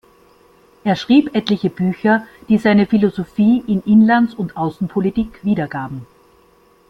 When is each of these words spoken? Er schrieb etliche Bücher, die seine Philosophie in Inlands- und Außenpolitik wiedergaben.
Er 0.83 0.95
schrieb 0.95 1.35
etliche 1.35 1.69
Bücher, 1.69 2.25
die 2.49 2.57
seine 2.57 2.87
Philosophie 2.87 3.63
in 3.67 3.83
Inlands- 3.83 4.33
und 4.33 4.57
Außenpolitik 4.57 5.45
wiedergaben. 5.45 6.07